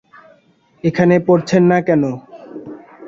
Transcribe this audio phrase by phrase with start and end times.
[0.83, 2.03] এখানে পড়ছেন না কেন?